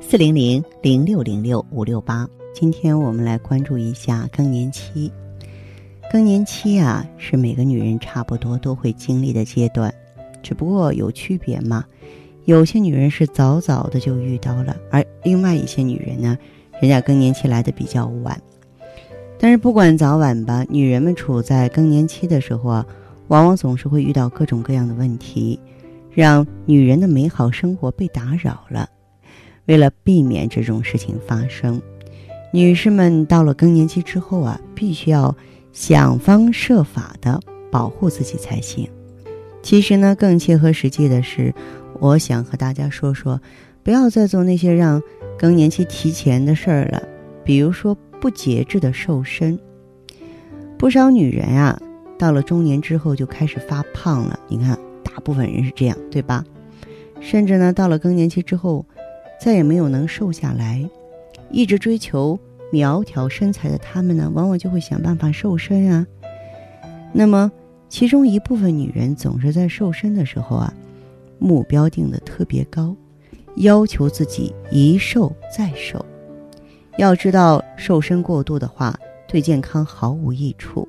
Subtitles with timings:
[0.00, 5.12] 四零零零六零六五六八，今天我们来关注一下更年期。
[6.10, 9.92] 更年期啊，是每个女人差不多都会经历的阶段，
[10.42, 11.84] 只不过有区别嘛。
[12.46, 16.36] 有些女人是早早的就遇到了，而另外一些女人呢，
[16.80, 18.40] 人家更年期来的比较晚。
[19.38, 22.86] 但是不管早晚吧，女人们处在更年期的时候啊，
[23.28, 25.60] 往往总是会遇到各种各样的问题，
[26.10, 28.88] 让女人的美好生活被打扰了。
[29.66, 31.80] 为了避免这种事情发生，
[32.52, 35.36] 女士们到了更年期之后啊，必须要
[35.72, 37.40] 想方设法的
[37.70, 38.88] 保护自己才行。
[39.62, 41.54] 其实呢，更切合实际的是，
[42.00, 43.40] 我想和大家说说，
[43.84, 45.00] 不要再做那些让
[45.38, 47.00] 更年期提前的事儿了，
[47.44, 49.56] 比如说不节制的瘦身。
[50.76, 51.78] 不少女人啊，
[52.18, 54.40] 到了中年之后就开始发胖了。
[54.48, 56.44] 你看，大部分人是这样，对吧？
[57.20, 58.84] 甚至呢，到了更年期之后。
[59.40, 60.86] 再也没有能瘦下来，
[61.50, 62.38] 一直追求
[62.70, 66.06] 苗条身材的他们呢，往往就会想办法瘦身啊。
[67.12, 67.50] 那么，
[67.88, 70.72] 其中一部分女人总是在瘦身的时候啊，
[71.38, 72.94] 目标定的特别高，
[73.56, 76.04] 要求自己一瘦再瘦。
[76.98, 78.94] 要知道，瘦身过度的话，
[79.26, 80.86] 对健康毫无益处，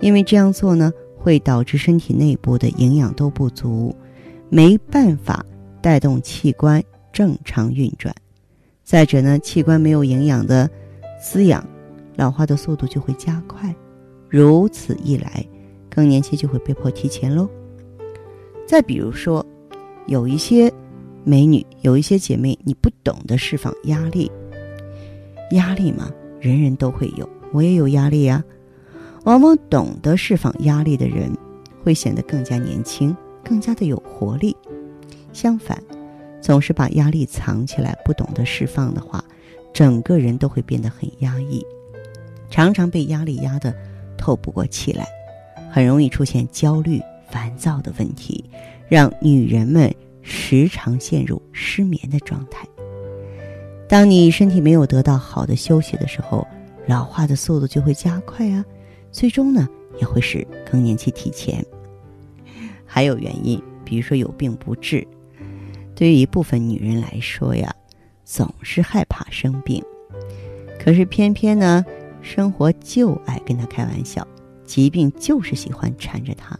[0.00, 3.94] 因为这样做呢，会导致身体内部的营养都不足，
[4.48, 5.46] 没办法
[5.80, 6.82] 带动器官。
[7.12, 8.14] 正常运转，
[8.82, 10.68] 再者呢，器官没有营养的
[11.22, 11.64] 滋养，
[12.16, 13.74] 老化的速度就会加快，
[14.28, 15.46] 如此一来，
[15.90, 17.48] 更年期就会被迫提前喽。
[18.66, 19.44] 再比如说，
[20.06, 20.72] 有一些
[21.24, 24.30] 美女，有一些姐妹，你不懂得释放压力，
[25.50, 28.42] 压力嘛，人人都会有，我也有压力呀。
[29.24, 31.30] 往往懂得释放压力的人，
[31.84, 33.14] 会显得更加年轻，
[33.44, 34.56] 更加的有活力。
[35.32, 35.80] 相反。
[36.42, 39.24] 总是把压力藏起来，不懂得释放的话，
[39.72, 41.64] 整个人都会变得很压抑，
[42.50, 43.72] 常常被压力压得
[44.18, 45.06] 透不过气来，
[45.70, 48.44] 很容易出现焦虑、烦躁的问题，
[48.88, 52.66] 让女人们时常陷入失眠的状态。
[53.88, 56.46] 当你身体没有得到好的休息的时候，
[56.86, 58.64] 老化的速度就会加快啊，
[59.12, 59.68] 最终呢
[60.00, 61.64] 也会使更年期提前。
[62.84, 65.06] 还有原因，比如说有病不治。
[66.02, 67.72] 对于一部分女人来说呀，
[68.24, 69.80] 总是害怕生病，
[70.76, 71.86] 可是偏偏呢，
[72.20, 74.26] 生活就爱跟她开玩笑，
[74.64, 76.58] 疾病就是喜欢缠着她。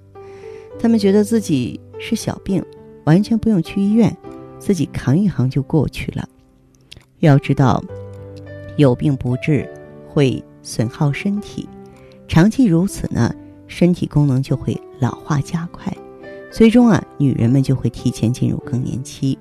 [0.79, 2.65] 她们觉得自己是小病，
[3.03, 4.17] 完全不用去医院，
[4.61, 6.29] 自己扛一扛就过去了。
[7.19, 7.83] 要知道，
[8.77, 9.69] 有病不治
[10.09, 11.69] 会损耗身体，
[12.29, 13.35] 长期如此呢，
[13.67, 15.93] 身体功能就会老化加快。
[16.53, 19.39] 最终啊，女人们就会提前进入更年期，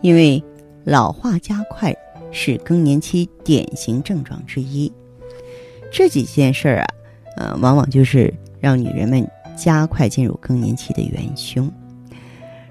[0.00, 0.42] 因为
[0.84, 1.94] 老化加快
[2.30, 4.90] 是更年期典型症状之一。
[5.90, 6.86] 这几件事儿啊，
[7.36, 11.70] 呃，往往就是让女人们加快进入更年期的元凶。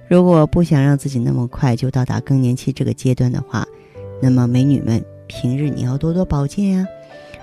[0.08, 3.68] 如果不想让自己那么快就到达更年期这个阶段的话，
[4.22, 6.88] 那么美女们平日你要多多保健呀，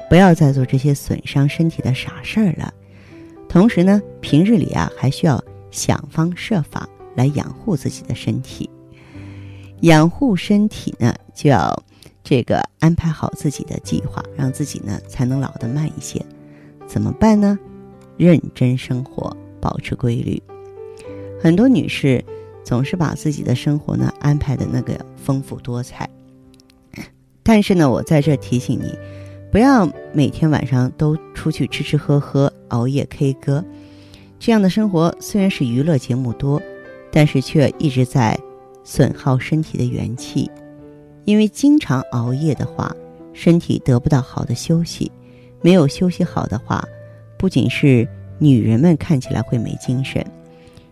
[0.08, 2.72] 不要再做这些损伤身体的傻事儿了。
[3.50, 5.42] 同时呢，平日里啊还需要。
[5.72, 8.70] 想方设法来养护自己的身体，
[9.80, 11.82] 养护身体呢，就要
[12.22, 16.24] 这个安排好自己的计划，让自己呢才能老得慢一些。
[16.86, 17.58] 怎么办呢？
[18.16, 20.40] 认真生活，保持规律。
[21.40, 22.24] 很多女士
[22.62, 26.08] 总是把自己的生活呢安排的那个丰富多彩，
[27.42, 28.96] 但是呢，我在这提醒你，
[29.50, 33.64] 不要每天晚上都出去吃吃喝喝，熬夜 K 歌。
[34.44, 36.60] 这样的生活虽然是娱乐节目多，
[37.12, 38.36] 但是却一直在
[38.82, 40.50] 损耗身体的元气。
[41.24, 42.92] 因为经常熬夜的话，
[43.32, 45.12] 身体得不到好的休息，
[45.60, 46.84] 没有休息好的话，
[47.38, 48.04] 不仅是
[48.40, 50.26] 女人们看起来会没精神，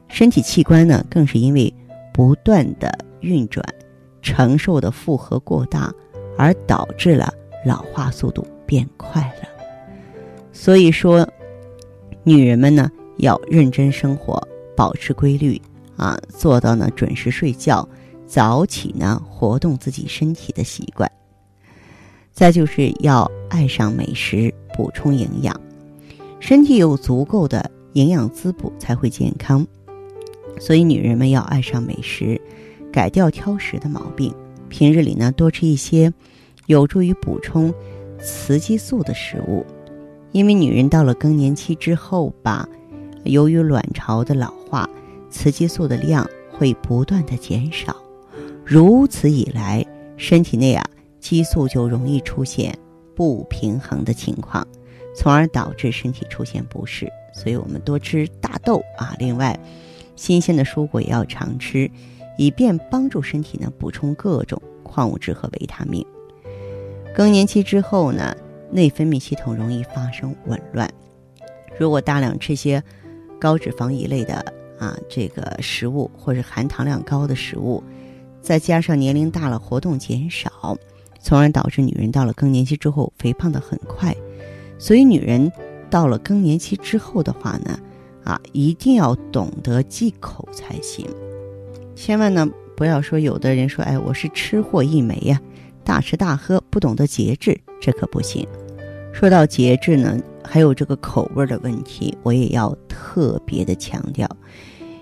[0.07, 1.75] 身体器官呢更是因为
[2.15, 3.67] 不断的运转，
[4.23, 5.93] 承受的负荷过大，
[6.39, 7.35] 而导致了
[7.67, 9.49] 老化速度变快了。
[10.53, 11.29] 所以说，
[12.23, 12.89] 女人们呢。
[13.21, 14.43] 要认真生活，
[14.77, 15.61] 保持规律
[15.97, 17.89] 啊，做到呢准时睡觉，
[18.27, 21.11] 早起呢活动自己身体的习惯。
[22.33, 25.59] 再就是要爱上美食，补充营养。
[26.39, 29.67] 身体有足够的营养滋补才会健康，
[30.59, 32.41] 所以女人们要爱上美食，
[32.91, 34.35] 改掉挑食的毛病。
[34.69, 36.11] 平日里呢，多吃一些
[36.67, 37.75] 有助于补充
[38.21, 39.67] 雌激素的食物。
[40.33, 42.67] 因为女人到了更年期之后吧，
[43.25, 44.89] 由于卵巢的老化，
[45.31, 47.97] 雌激素的量会不断的减少，
[48.65, 49.85] 如此以来，
[50.17, 50.85] 身体内啊
[51.19, 52.77] 激素就容易出现
[53.15, 54.67] 不平衡的情况。
[55.13, 59.15] 从而导致身体出现不适，所以我们多吃大豆啊。
[59.19, 59.59] 另外，
[60.15, 61.91] 新鲜的蔬果也要常吃，
[62.39, 66.07] 以便帮助身体呢补充各种矿物质和维他命。
[67.13, 68.35] 更年期之后呢，
[68.71, 70.89] 内分泌系统容易发生紊乱。
[71.77, 72.83] 如果大量吃些
[73.41, 74.35] 高脂肪一类的
[74.79, 77.83] 啊这个食物，或者含糖量高的食物，
[78.41, 80.77] 再加上年龄大了活动减少，
[81.21, 84.15] 从而导致女人到了更年期之后肥胖的很快。
[84.79, 85.51] 所以，女人
[85.91, 87.79] 到了更年期之后的话呢，
[88.25, 91.07] 啊，一定要懂得忌口才行。
[91.95, 95.39] 千万呢，不要说有的人说，哎，我是吃货一枚呀，
[95.85, 98.47] 大吃大喝，不懂得节制，这可不行。
[99.13, 104.29] 说到节制呢，还有这个口味的问题，我也要特别的强调。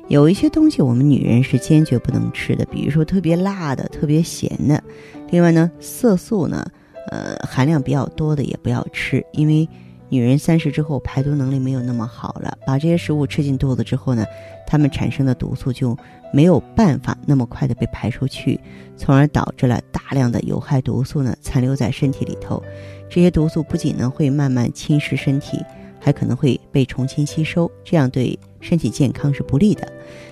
[0.08, 4.82] 有一些东西我们女人是坚决不能吃的，比如说特别辣的、特别咸的。
[5.30, 6.66] 另外呢，色素呢。
[7.10, 9.66] 呃，含量比较多的也不要吃，因为
[10.10, 14.26] 女人三十之后排毒能力没有那么好了，把这些食物吃进肚子之后呢，
[14.66, 15.96] 它们产生的毒素就
[16.34, 18.60] 没有办法那么快的被排出去，
[18.94, 22.62] 从而导致了大量的有害毒素呢残留在身体里头。
[23.08, 25.58] 这些毒素不仅呢会慢慢侵蚀身体，
[25.98, 29.90] 还可能会被重新吸收，这样对身体健康是不利的。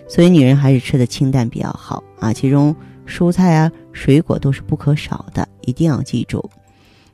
[0.08, 2.74] 所以女人还是吃的清淡比较好啊，其中
[3.06, 6.48] 蔬菜啊、水果都是不可少的，一定要记住。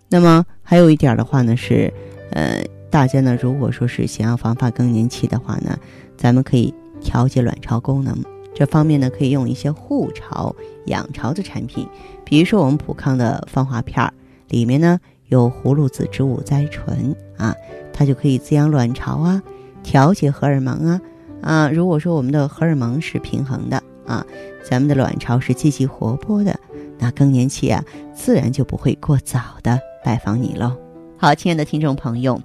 [0.09, 1.93] 那么还有一点的话呢是，
[2.32, 5.79] 呃，大家呢如果说是想要防发更年期的话呢，
[6.17, 8.17] 咱们可以调节卵巢功能，
[8.55, 10.55] 这方面呢可以用一些护巢
[10.87, 11.87] 养巢的产品，
[12.25, 14.12] 比如说我们普康的芳华片儿，
[14.49, 15.00] 里面呢
[15.32, 17.56] 有葫芦籽植物甾醇啊，
[17.90, 19.43] 它就可以滋养卵巢啊，
[19.82, 21.00] 调节荷尔蒙啊
[21.40, 24.26] 啊，如果说我们的荷尔蒙是平衡的啊，
[24.62, 26.55] 咱们的卵巢是积极活泼的，
[26.99, 27.82] 那更年期啊
[28.14, 29.81] 自然就不会过早的。
[30.05, 30.76] 拜访你喽，
[31.17, 32.38] 好，亲爱的听众朋友，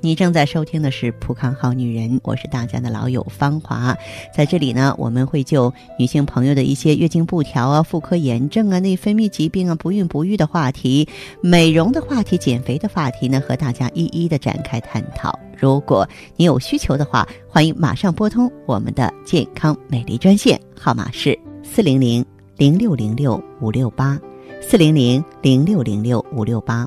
[0.00, 3.96] 你正在收听的是《普康好女人》，我是大家的老友芳华，
[4.32, 11.08] 在这里呢，我们会就女性朋友的一些月经不调啊、妇科炎症啊、内分泌疾病啊、不孕不育的话题、
[11.40, 15.36] 美容的话题、减肥的话题呢，和大家一一的展开探讨。
[15.56, 22.24] 如果你有需求的话，欢迎马上拨通我们的健康美丽专线，号码是四零零
[22.56, 24.16] 零六零六五六八。
[24.60, 26.86] 四零零零六零六五六八，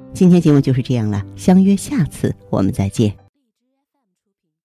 [0.13, 3.20] 今天节目就是这样了，相约下次我们再见。